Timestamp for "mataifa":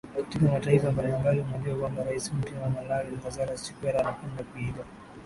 0.45-0.91